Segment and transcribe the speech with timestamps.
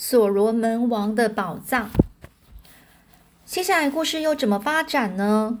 [0.00, 1.90] 所罗门王的宝藏。
[3.44, 5.58] 接下来故事又怎么发展呢？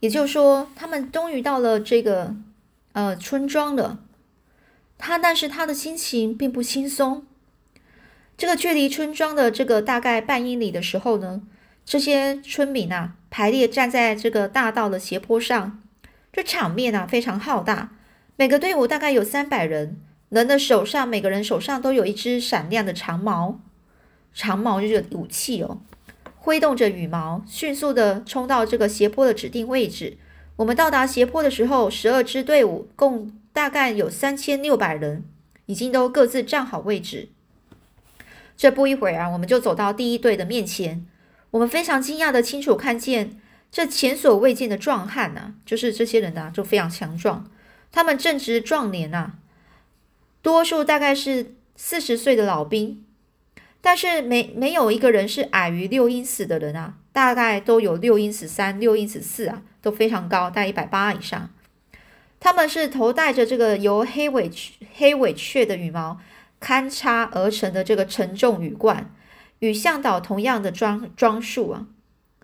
[0.00, 2.34] 也就是说，他们终于到了这个
[2.92, 4.00] 呃村庄了。
[4.98, 7.24] 他但是他的心情并不轻松。
[8.36, 11.42] 这个距离村庄的这个大概半英里的时候呢，
[11.84, 15.80] 这些村民啊排列站在这个大道的斜坡上，
[16.32, 17.92] 这场面啊非常浩大。
[18.34, 20.00] 每个队伍大概有三百人。
[20.28, 23.60] 人的手上，每个人手上都有一只闪亮的长矛，
[24.34, 25.80] 长矛就是武器哦，
[26.34, 30.18] 挥动着羽毛，迅速的冲到这个斜坡的指定位置。
[30.56, 35.22] 我们到达斜坡的时候，十二支队伍共大概有三千六百人，
[35.66, 37.28] 已经都各自站好位置。
[38.56, 41.06] 这不一会儿啊，我们就走到第一队的面前。
[41.52, 43.38] 我们非常惊讶的清楚看见
[43.70, 47.48] 这前所未见的壮汉呐，就是这些人呐，就非常强壮，
[47.92, 49.34] 他们正值壮年呐。
[50.46, 53.04] 多数大概是四十岁的老兵，
[53.80, 61.50] 但是没没有一个人是矮于六英尺的人啊，大概都有六英尺三、六英尺四啊，都非常高，大概一百八以上。
[62.38, 64.48] 他们是头戴着这个由黑尾
[64.94, 66.20] 黑尾雀的羽毛
[66.60, 69.12] 勘插而成的这个沉重羽冠，
[69.58, 71.88] 与向导同样的装装束啊。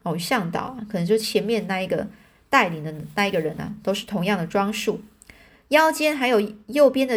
[0.02, 2.08] 哦，向导啊，可能就前面那一个
[2.50, 5.02] 带领的那一个人啊，都是同样的装束，
[5.68, 7.16] 腰间还有右边的。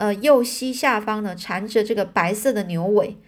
[0.00, 3.18] 呃，右膝下方呢缠着这个白色的牛尾，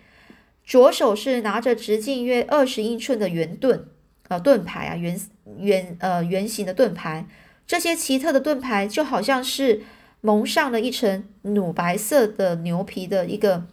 [0.64, 3.86] 左手是拿着直径约二十英寸的圆盾，
[4.28, 5.20] 呃，盾牌啊，圆
[5.58, 7.26] 圆呃圆形的盾牌。
[7.66, 9.82] 这些奇特的盾牌就好像是
[10.22, 13.66] 蒙上了一层乳白色的牛皮的一个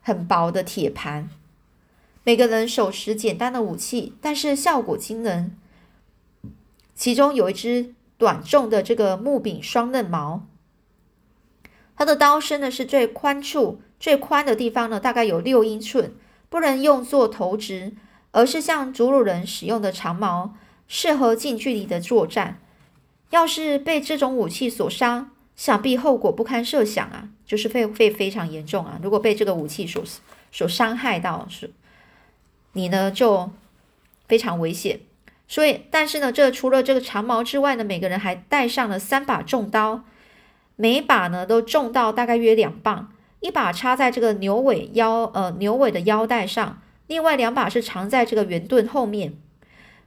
[0.00, 1.28] 很薄的铁盘。
[2.22, 5.56] 每个人手持简单的武器，但是效果惊人。
[6.94, 10.46] 其中有一只短重的这个木柄双刃矛。
[11.96, 16.12] 它的刀身呢是最宽处，最宽的地方呢大概有六英寸，
[16.50, 17.94] 不能用作投掷，
[18.32, 20.54] 而是像祖鲁人使用的长矛，
[20.86, 22.60] 适合近距离的作战。
[23.30, 29.00] 要是被这种武器所伤，想必后果不堪设想啊，就是会会非常严重啊。
[29.02, 30.04] 如果被这个武器所
[30.52, 31.72] 所伤害到，是，
[32.74, 33.50] 你呢就
[34.28, 35.00] 非常危险。
[35.48, 40.04] 所以，但是呢，这除了这个长矛之外呢，每个人还带上了三把重刀。
[40.76, 43.08] 每把呢都重到大概约两磅，
[43.40, 49.32] 一把插在这个牛尾腰呃牛尾的腰带上，另外两把是藏在这个圆盾后面。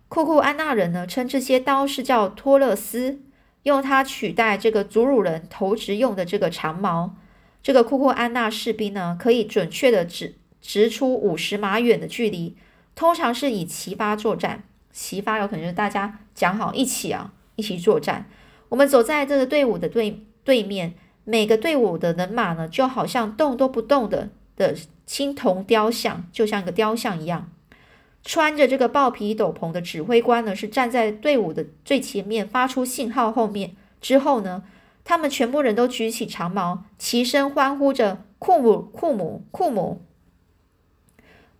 [0.07, 3.19] 库库安纳人呢称这些刀是叫托勒斯，
[3.63, 7.15] 用它取代这个祖鲁人投掷用的这个长矛。
[7.63, 12.55] 这个库库安纳士兵呢可以准确的指直出五十码远的距离，
[12.93, 14.63] 通常是以齐发作战。
[14.91, 18.29] 齐发有可能是大家讲好一起啊一起作战。
[18.69, 20.25] 我们走在这个队伍的对。
[20.43, 27.51] 对面每个队伍的人马呢，就好像动都不动的的青铜雕像，就像个雕像一样。
[28.23, 34.63] 穿着这个豹皮斗篷的指挥官呢，是站在队伍的最前面，发出信号后面之后呢，
[35.05, 40.01] 他们全部人都举起长矛，齐声欢呼着“库姆，库姆，库姆”。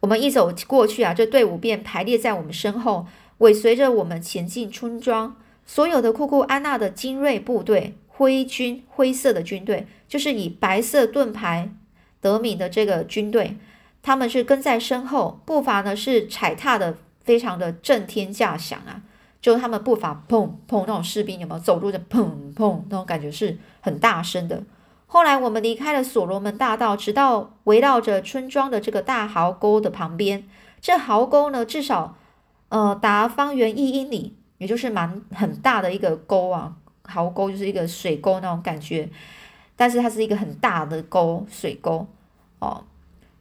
[0.01, 3.07] 我们一走过去啊，这队伍便排列在我们身后，
[3.39, 5.37] 尾随着我们前进村庄。
[5.65, 7.95] 所有的库库安娜的精锐部队。
[8.19, 11.71] 灰军灰色的军队，就是以白色盾牌
[12.19, 13.55] 得名的这个军队，
[14.01, 19.01] 他们是跟在身后，步伐呢是踩踏的非常的震天价响啊！
[19.39, 24.63] 就他们步伐砰砰那种士兵有没有走路的砰砰那种感觉是很大声的。
[25.07, 30.43] 后来我们离开了所罗门大道，直到围绕着村庄的这个大壕沟的旁边，
[30.81, 32.17] 这壕沟呢至少
[32.67, 36.75] 呃达方圆一英里，也就是蛮很大的一个沟啊。
[37.09, 39.09] 壕沟就是一个水沟那种感觉，
[39.75, 42.07] 但是它是一个很大的沟水沟
[42.59, 42.83] 哦，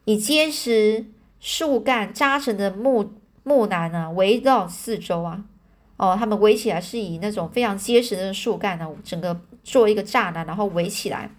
[0.05, 1.05] 以结实
[1.39, 3.13] 树干扎成的木
[3.43, 5.43] 木栏呢围绕四周啊
[5.97, 11.29] 哦，他们围起来是以那种非常结实的树干呢，整个做一个栅栏，然后围起来。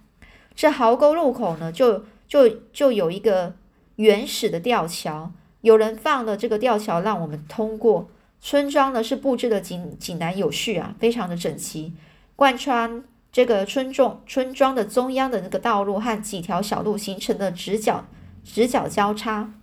[0.53, 3.55] 这壕沟入口呢，就就就有一个
[3.95, 8.09] 原始的吊桥，有人放了这个吊桥让我们通过。
[8.43, 11.93] 村庄呢是布置的井井然有序啊，非常的整齐。
[12.41, 18.07] 贯穿这个村庄村庄的中央的那个道路和几条小路形成的直角
[18.43, 19.53] 直角交叉，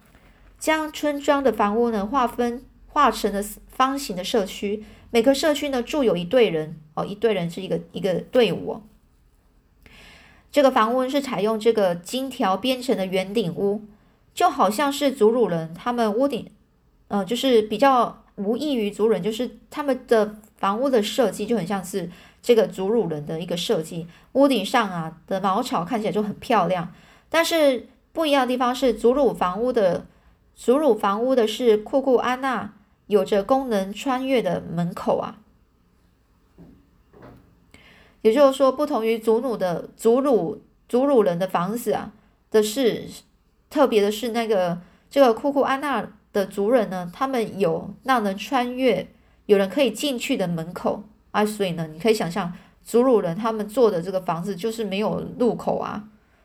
[0.60, 4.84] 将村庄的房屋呢划分划成了方形的社区。
[5.10, 8.82] 每个社区呢住有一队人哦，一队人是一个一个队伍哦。
[10.52, 13.82] 这个房屋是采用这个金条编成的圆顶屋，
[14.32, 16.48] 就好像是祖鲁人他们屋顶，
[17.08, 22.08] 呃，就是比较无异于族人，就是他们的房屋的设计就很像是。
[22.48, 26.90] 这个祖鲁人的一个设计，屋顶上啊的茅草看起来就很漂亮，
[27.28, 30.06] 但是不一样的地方是，祖鲁房屋的
[30.54, 32.72] 祖鲁房屋的是库库安娜
[33.06, 35.40] 有着功能穿越的门口啊。
[38.22, 42.14] 也就是说，不同于祖鲁的祖鲁祖鲁人的房子啊
[42.50, 43.04] 的是
[43.68, 44.80] 特别的是，那个
[45.10, 46.02] 这个库库安娜
[46.32, 49.06] 的族人呢，他们有让人穿越、
[49.44, 51.02] 有人可以进去的门口
[51.44, 52.52] 所以呢，你可以想象
[52.82, 56.04] 祖鲁人他们做的这个房子就是没有入口啊，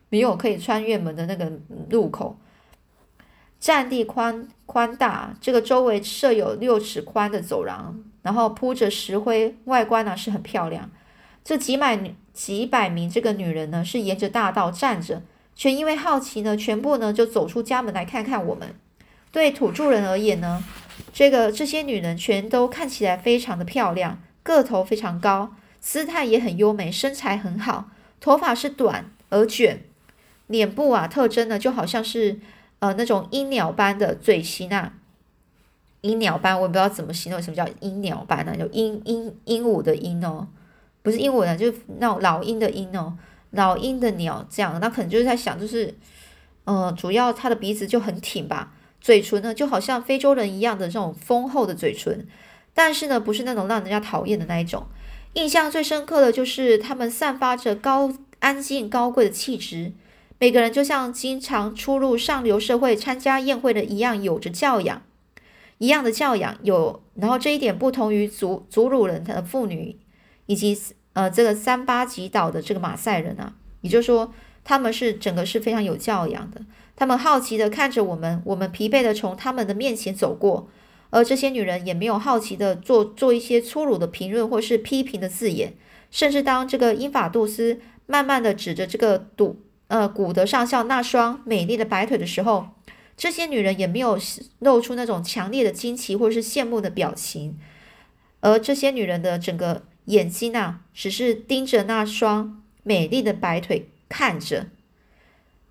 [0.10, 1.51] 没有可以穿越门的那个
[1.90, 2.38] 入口，
[3.60, 10.90] 占地宽宽大，这个周围设有六尺宽的走廊，然后铺着石灰，外观呢是很漂亮。
[11.44, 12.00] 这几百
[12.34, 15.22] 几百名这个女人呢，是沿着大道站着，
[15.56, 18.75] 却因为好奇呢，全部呢就走出家门来看看我们。
[19.31, 20.63] 对土著人而言呢，
[21.12, 29.81] 这个这些女人全都看起来非常的漂亮，个头非常高，姿态也很优美，身材很好，头发是短而卷，
[30.48, 32.40] 脸部啊特征呢就好像是
[32.80, 34.94] 呃那种鹰鸟般的嘴型啊，
[36.01, 40.48] 鹰鸟般，我也不知道怎么形容什么叫鹰鸟般呢，就鹦鹦鹦鹉的鹰哦。
[41.01, 43.18] 不是鹦鹉呢，就是那种老鹰的鹰哦，
[43.51, 45.94] 老鹰的鸟这样，那可能就是在想，就是，
[46.63, 52.25] 呃，主要它的鼻子就很挺吧，嘴唇呢就好像非洲人一样的这种丰厚的嘴唇，
[52.73, 54.85] 但是呢不是那种让人家讨厌的那一种。
[55.33, 59.91] 印象最深刻的就是他们散发着高安静高贵的气质，
[60.39, 65.01] 每个人就像经常出入上流社会参加宴会的一样，有着教养，
[65.79, 69.97] 一样的教养有，然后这一点不同于祖祖鲁人的妇女。
[70.45, 70.77] 以及
[71.13, 74.33] 呃，这个三八级岛的这个马赛人啊，也就是说，
[74.65, 76.59] 他们是整个是非常有教养的。
[76.97, 80.67] 他们好奇的看着我们，我们疲惫的从他们的面前走过，
[81.13, 85.74] 而这些女人也没有好奇的做做一些粗鲁的评论或是批评的字眼。
[86.10, 92.68] 甚至当这个英法杜斯慢慢的指着这个古呃古德上校那双美丽的白腿的时候，
[93.15, 94.19] 这些女人也没有
[94.60, 97.57] 露出那种强烈的惊奇或是羡慕的表情，
[98.42, 99.83] 而这些女人的整个。
[100.07, 104.68] 眼睛啊，只是盯着那双美丽的白腿看着。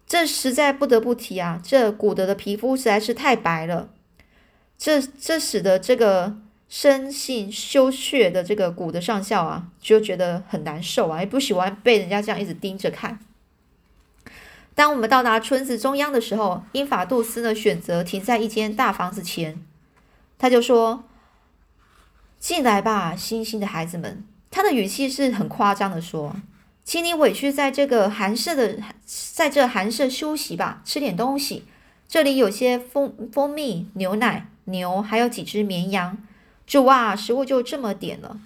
[0.06, 3.90] 这实在不得不提啊，这古德的皮肤实在是太白了。
[4.84, 6.36] 这这使得这个
[6.68, 13.20] 生性羞怯的这个古德上校啊，就觉得很难受啊，也不喜欢被人家这样一直盯着看。
[14.74, 19.64] 当我们到达村子中央的时候，英法杜斯呢选择停在一间大房子前，
[20.36, 21.04] 他就说。
[22.40, 24.24] 进来吧，星星的孩子们。
[24.50, 26.34] 他的语气是很夸张的说
[26.82, 31.62] ：“请你委屈在这个寒舍的，在这寒舍休息吧，吃点东西。
[32.08, 36.18] 这里有些蜂蜂蜜、牛奶、牛，还有几只绵羊。
[36.66, 38.40] 主啊，食物就这么点了。”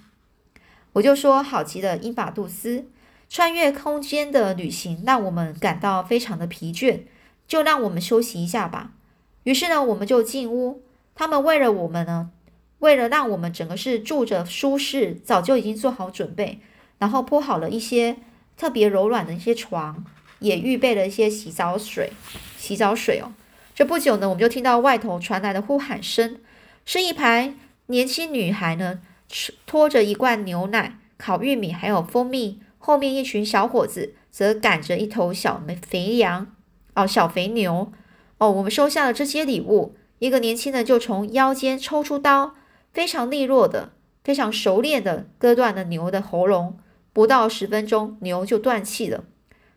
[0.93, 2.85] 我就说：“好极了，英法杜斯。
[3.29, 7.01] 穿越空间的旅行让我们感到非常的疲倦，
[7.47, 8.91] 就让我们休息一下吧。”
[9.43, 10.81] 于是呢，我们就进屋。
[11.15, 12.31] 他们为了我们呢。
[12.79, 16.59] 为了让我们整个是住着舒适，早就已经做好准备，
[16.99, 18.17] 然后铺好了一些
[18.55, 20.05] 特别柔软的一些床，
[20.37, 22.11] 也预备了一些洗澡水。
[22.55, 23.33] 洗澡水哦，
[23.77, 26.39] 这不久呢，我们就听到外头传来的呼喊声，
[26.83, 27.53] 是一排
[27.85, 29.01] 年轻女孩呢，
[29.67, 36.55] 拖着一罐牛奶、烤玉米还有蜂蜜，后面一群小伙子则赶着一头小肥羊
[36.95, 37.91] 哦，小肥牛
[38.39, 38.49] 哦。
[38.49, 42.55] 我们收下了这些礼物，一个年轻人就从腰间抽出刀。
[42.91, 43.91] 非常利落的、
[44.23, 46.79] 非常熟练的割断了牛的喉咙，
[47.13, 49.25] 不到十分钟，牛就断气了。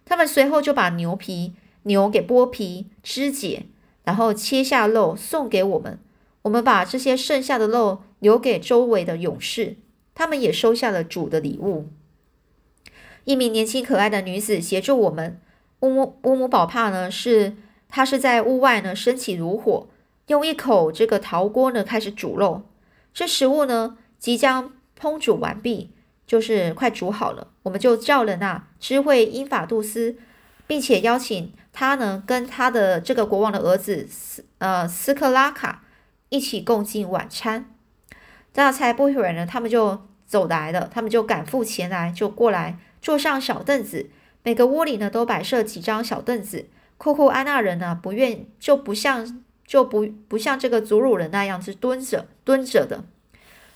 [0.06, 1.52] 他们随后就把牛皮、
[1.82, 3.66] 牛给剥皮、肢解，
[4.10, 5.96] 然后切下肉送给我们。
[6.42, 9.76] 我们把这些剩下的肉留给周围的勇士，
[10.16, 11.86] 他们也收下了主的礼物。
[13.22, 15.40] 一名年轻可爱的女子协助我们。
[15.82, 17.54] 乌姆乌姆宝帕呢，是
[17.88, 19.86] 她是在屋外呢升起炉火，
[20.26, 22.62] 用一口这个陶锅呢开始煮肉。
[23.14, 25.90] 这食物呢，即将烹煮完毕，
[26.26, 27.46] 就是快煮好了。
[27.62, 30.16] 我们就叫了那知会英法杜斯，
[30.70, 35.82] 并且邀请他呢，跟他的这个国王的儿子斯呃斯克拉卡
[36.28, 37.74] 一起共进晚餐。
[38.54, 44.10] 那才不一会儿呢，他们就走来了，他们就赶赴前来，就过来坐上小凳子。
[44.44, 46.68] 每个屋里呢，都摆设几张小凳子。
[46.98, 49.42] 库库安娜人呢，不愿就不像。
[49.66, 53.04] 就不不像这个祖鲁人那样是蹲着蹲着的，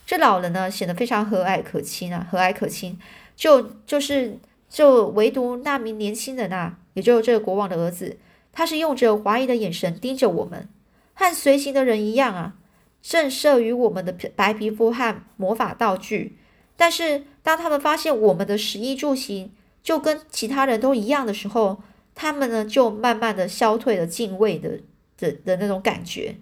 [0.04, 2.98] 这老人呢显得非常和蔼可亲啊，和蔼可亲。
[3.36, 4.36] 就就是
[4.68, 8.18] 就唯独那名年轻人啊，也就是这个国王的儿子，
[8.52, 10.68] 他是用着怀疑的眼神盯着我们，
[11.12, 12.56] 和随行的人一样啊，
[13.02, 16.38] 震慑于我们的白皮肤和魔法道具。
[16.76, 21.82] 但是当他们发现我们的食衣住行就跟其他人都一样的时候，
[22.14, 24.80] 他们呢就慢慢的消退了敬畏的
[25.16, 26.36] 的的那种感觉，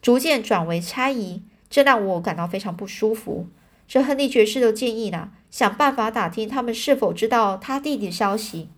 [0.00, 3.48] 逐渐转为猜疑，这让我感到非常不舒服。
[3.86, 8.68] 这亨利爵士的建议呢，想办法打听他们是否知道他弟弟的消息，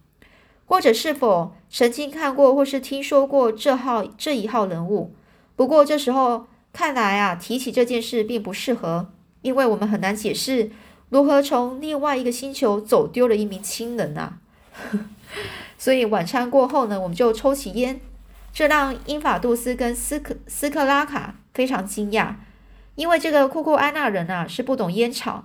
[0.67, 5.15] 或者是否曾经看过或是听说过这号这一号人物。
[5.57, 9.09] 不过这时候看来啊，提起这件事并不适合，
[9.43, 10.71] 因为我们很难解释
[11.11, 14.39] 如何从另外一个星球走丢了一名亲人啊。
[15.77, 18.01] 所以晚餐过后呢，我们就抽起烟，
[18.53, 22.35] 这让英法杜斯跟斯克斯克拉卡非常惊讶。
[22.95, 25.45] 因为这个库库安纳人啊是不懂烟草，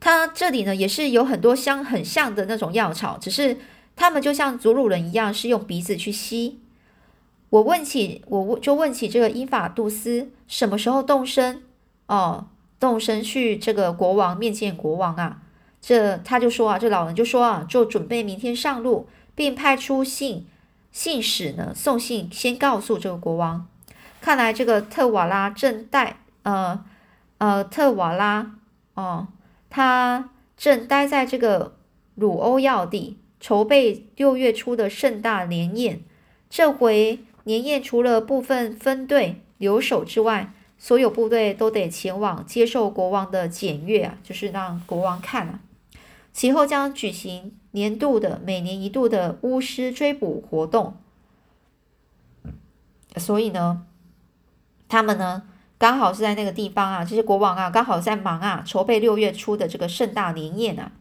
[0.00, 3.58] 他这里呢也是有很多香很像的那种药草，只是
[3.94, 6.58] 他们就像祖鲁人一样是用鼻子去吸。
[7.50, 11.62] 我问起，我就问起这个英法杜斯什么时候动身
[12.06, 12.46] 哦，
[12.78, 15.42] 动身去这个国王面见国王啊？
[15.82, 20.46] 这他就说啊，这老人就说啊，就准备明天上路，并派出信
[20.92, 23.66] 信使呢送信先告诉这个国王。
[24.20, 26.84] 看来这个特瓦拉正带呃
[27.38, 28.52] 呃特瓦拉
[28.94, 29.26] 哦，
[29.70, 31.76] 他正待在这个
[32.16, 36.02] 鲁欧要地，筹备六月初的盛大年宴。
[36.50, 45.60] 这回年宴除了部分分队留守之外，所有部队都得前往接受国王的检阅啊，就是让国王看啊。
[46.32, 50.96] 其后将举行年度的每年一度的巫师追捕活动。
[53.16, 53.86] 所以呢。
[54.92, 55.44] 他们呢，
[55.80, 60.92] 刚好是在那个地方啊，这些国王啊，刚好在忙啊，筹备六月初的这个盛大年宴啊。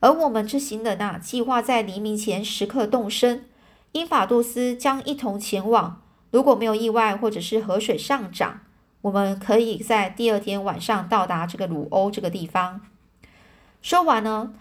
[0.00, 3.44] 而我们这行人啊，计划在黎明前时刻动身，
[3.92, 6.00] 英法杜斯将一同前往。
[6.30, 8.60] 如果没有意外或者是河水上涨，
[9.02, 12.80] 我们可以在第二天晚上到达这个鲁欧这个地方。
[13.82, 14.54] 说完呢。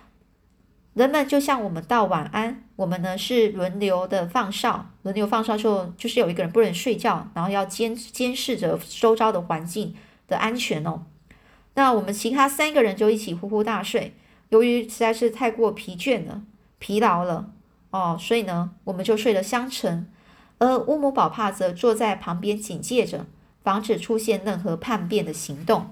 [0.95, 9.93] 人们就向我们道晚安，我们呢是轮流的放哨，轮流放哨就就是有一个人不能睡觉，然后要监监视着周遭的环境
[10.29, 11.03] 的安全哦。
[11.73, 14.15] 那我们其他三个人就一起呼呼大睡，
[14.47, 16.43] 由于实在是太过疲倦了、
[16.79, 17.51] 疲劳了
[17.89, 20.07] 哦，所以呢我们就睡得香沉，
[20.59, 23.25] 而乌姆宝帕则坐在旁边警戒着，
[23.65, 25.89] 防止出现任何叛变的行动。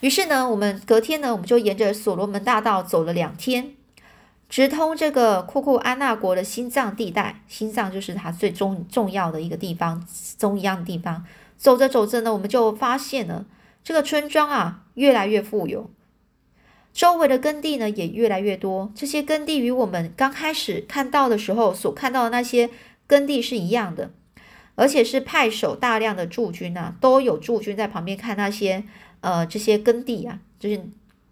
[0.00, 3.74] 于是呢，我们隔天呢，我们就沿着所罗门大道走了两天，
[4.48, 7.42] 直通这个库库安纳国的心脏地带。
[7.46, 10.06] 心脏就是它最重重要的一个地方，
[10.38, 11.26] 中央的地方。
[11.58, 13.44] 走着走着呢，我们就发现了
[13.84, 15.90] 这个村庄啊，越来越富有，
[16.94, 18.90] 周围的耕地呢也越来越多。
[18.94, 22.70] 这些耕地与我们刚开始看到的时候所看到的那些
[23.06, 24.10] 耕地是一样的，
[24.76, 28.84] 而且是派守大量的驻军啊，都有驻军在旁边看那些。
[29.20, 30.82] 呃，这些耕地啊，就是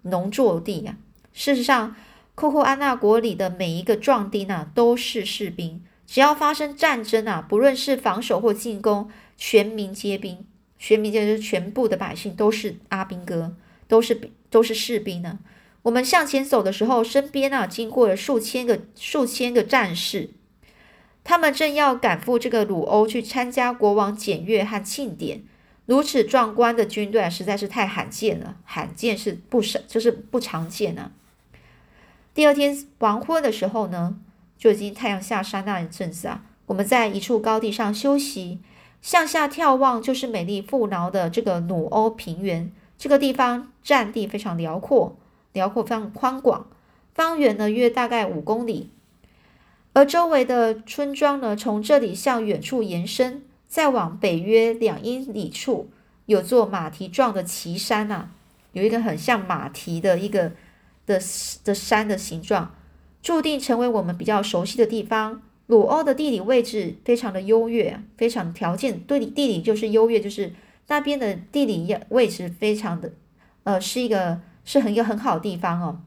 [0.02, 0.96] 农作地啊。
[1.32, 1.94] 事实上，
[2.34, 5.82] 库库安纳国里的每一个壮丁啊，都是士兵。
[6.06, 10.46] 只要发生战争啊，不论是防守或进攻，全民皆兵。
[10.78, 13.56] 全民就是全部的百姓都是阿兵哥，
[13.88, 15.40] 都是都是士兵呢。
[15.82, 20.30] 我们向前走的时候，身边啊，经过了数千个数千个战士，
[21.24, 25.42] 他们正要赶赴这个鲁欧去参加国王检阅和庆典。
[25.88, 31.12] 如此壮观的军队实在是太罕见了，罕见是不少，就是不常见啊。
[32.34, 34.18] 第二天黄昏的时候呢，
[34.58, 38.58] 就已经太阳下山那一阵子啊，我们在一处高地上休息，
[39.00, 42.70] 向下眺望就是美丽富饶的这个努欧平原。
[42.98, 45.16] 这个地方占地非常辽阔，
[45.54, 46.66] 辽阔非常宽广，
[47.14, 48.90] 方圆呢约大概五公里，
[49.94, 53.42] 而周围的村庄呢，从这里向远处延伸。
[53.68, 55.90] 再往北约两英里处，
[56.24, 58.30] 有座马蹄状的旗山呐，
[58.72, 60.52] 有一个很像马蹄的一个
[61.04, 61.20] 的
[61.62, 62.74] 的山的形状，
[63.22, 65.42] 注定成为我们比较熟悉的地方。
[65.66, 70.54] 鲁欧的地理位置非常的优越，非常条件对地理就是优越，就是
[70.86, 73.12] 那边的地理位置非常的，
[73.64, 76.00] 呃，是一个是很一个很好的地方哦。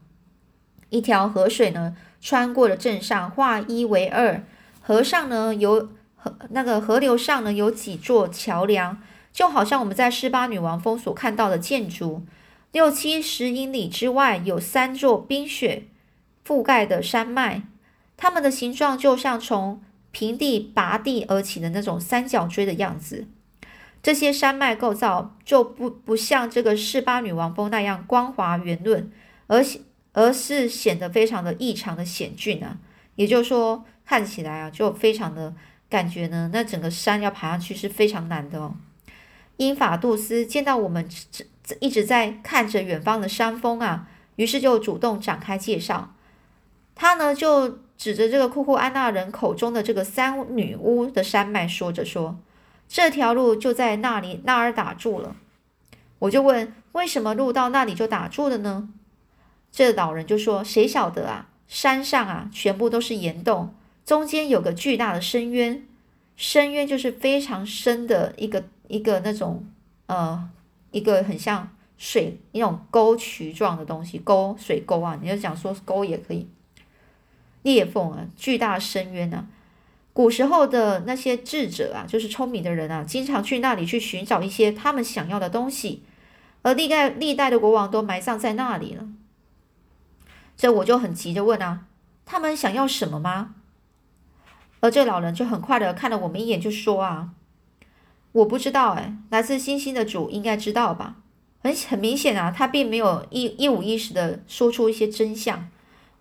[0.90, 4.42] 一条河水呢穿过了镇上，化一为二，
[4.80, 5.88] 河上呢有。
[6.22, 9.02] 河那个河流上呢有几座桥梁，
[9.32, 12.24] 就好像我们在施巴女王峰所看到的建筑。
[12.70, 15.88] 六七十英里之外有三座冰雪
[16.46, 17.62] 覆盖的山脉，
[18.16, 23.26] 它们的形状就像从平地拔地而起的那种三角锥的样子。
[24.00, 29.10] 这些山脉构造就不不像这个施巴女王峰那样光滑圆润，
[29.48, 29.64] 而
[30.12, 32.78] 而是显得非常的异常的险峻啊。
[33.16, 35.52] 也就是说，看起来啊就非常的。
[35.92, 38.74] 感觉呢，那整个山要爬上去是非常难的哦。
[39.58, 41.06] 英法杜斯见到我们
[41.62, 46.14] 这一直在看着远方的山峰啊，于是就主动展开介绍。
[46.94, 52.38] 他呢就指着这个库库安娜人口中的这个三女巫的山脉，说着说
[52.88, 55.36] ：“这条路就在那里那儿打住了。”
[56.20, 58.88] 我就问：“为什么路到那里就打住了呢？”
[59.70, 61.48] 这老人就说：“谁晓得啊？
[61.68, 65.86] 山上啊，全部都是岩洞，中间有个巨大的深渊，
[66.36, 69.64] 深渊就是非常深的一个一个那种
[70.06, 70.48] 呃，
[70.90, 76.48] 一个很像水一种沟渠状的东西，沟水沟啊，你就讲说沟也可以。
[77.62, 79.46] 裂缝啊，巨大深渊啊，
[80.12, 86.02] 古时候的那些智者啊，就是聪明的人啊，经常去那里去寻找一些他们想要的东西，
[86.62, 89.06] 而历代历代的国王都埋葬在那里了。”
[90.58, 91.86] 这我就很急着问啊，
[92.26, 93.54] 他们想要什么吗？
[94.82, 97.30] 而这老人就很快的看了我们一眼，就说啊，
[98.32, 101.14] 我不知道哎，来自星星的主应该知道吧？
[101.62, 105.68] 很很明显啊，他并没有一一五一十的说出一些真相。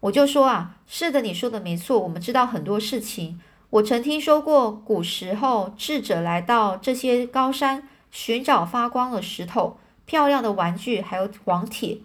[0.01, 3.41] 我就说啊，是的，你说的没错，我们知道很多事情。
[3.71, 11.97] 我曾听说过古时候智者来到这些高山寻找发光的石头、漂亮的玩具，还有黄铁。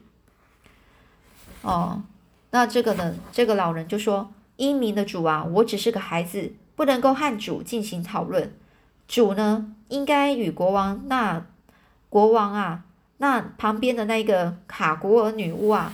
[1.60, 2.02] 哦。
[2.52, 3.14] 那这个呢？
[3.32, 8.52] 这个老人就说：“英明的主啊，我只是个孩子，不能够和主进行讨论。
[9.06, 11.46] 主呢，应该与国王那
[12.08, 12.84] 国王啊，
[13.18, 15.92] 那旁边的那一个卡古尔女巫啊，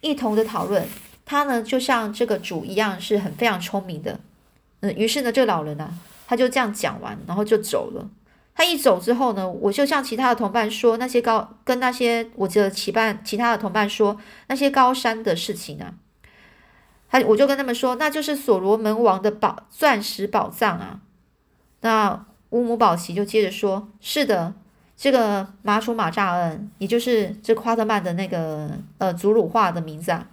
[0.00, 0.86] 一同的讨论。
[1.24, 4.18] 他呢，就像这个主一样，是很非常聪明的。
[4.80, 8.08] 嗯，于是呢，这个老人呢，他就这样讲完，然后就走了。”
[8.54, 15.94] 他一走之后呢，我就向其他的同伴说那些高跟那些我的其伴其他的同伴说那些高山的事情啊。
[17.10, 21.00] 他我就跟他们说，那就是所罗门王的宝钻石宝藏啊。
[21.80, 24.54] 那乌姆宝奇就接着说：“是的，
[24.96, 30.28] 这个马楚马扎恩，也就是这夸特曼的那个呃祖鲁话的名字啊，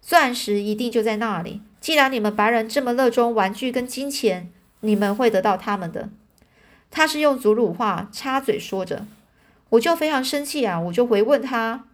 [0.00, 1.60] 钻石一定就在那里。
[1.80, 4.50] 既然你们白人这么热衷玩具跟金钱，
[4.80, 6.08] 你们会得到他们的。”
[6.90, 9.06] 他是用祖鲁话插嘴说着，
[9.68, 10.80] 我就非常生气啊！
[10.80, 11.84] 我就回问他：“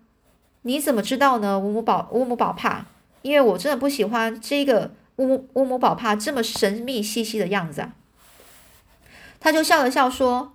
[0.63, 2.87] 你怎么知道呢？”乌姆宝乌姆宝帕，
[3.27, 7.93] 因为我真的不喜欢这个乌乌姆宝帕这么神秘兮兮的样子啊！
[9.41, 10.53] 他就笑了笑说：“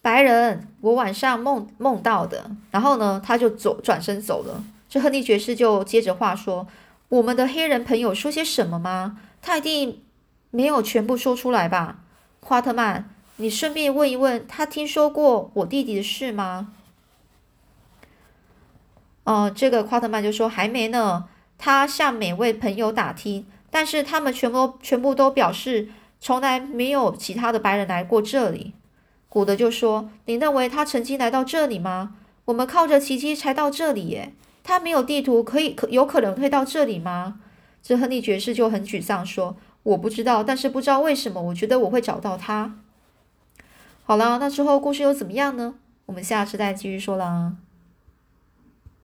[0.00, 4.64] 白人，我晚上梦梦到的。”然后呢，他就走转身走了。
[4.88, 6.66] 这亨利爵士就接着话说
[7.10, 9.18] ：“我们的黑人朋友说些什么吗？
[9.42, 10.02] 他一定
[10.50, 11.98] 没有全部说出来吧？”
[12.40, 13.10] 夸特曼。
[13.38, 16.72] 你顺便问一问他，听说过我弟弟的事吗？
[19.24, 21.28] 哦，这个夸特曼就说还没呢。
[21.58, 25.88] 他向每位朋友打听，但是他们全部全部都表示
[26.20, 28.74] 从来没有其他的白人来过这里。
[29.28, 32.14] 古德就说：“你认为他曾经来到这里吗？
[32.46, 34.32] 我们靠着奇迹才到这里耶。
[34.62, 37.40] 他没有地图，可以可有可能会到这里吗？”
[37.82, 42.76] 这亨利爵士就很沮丧说：“我不知道，但是不知道为什么，我觉得我会找到他。”
[44.04, 45.74] 好了，那之后故事又怎么样呢？
[46.06, 47.52] 我们下次再继续说了啊。